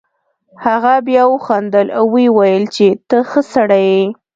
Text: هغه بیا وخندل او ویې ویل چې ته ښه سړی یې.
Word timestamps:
هغه 0.65 0.93
بیا 1.07 1.23
وخندل 1.33 1.87
او 1.97 2.05
ویې 2.13 2.27
ویل 2.37 2.63
چې 2.75 2.87
ته 3.09 3.17
ښه 3.29 3.41
سړی 3.53 3.83
یې. 3.95 4.05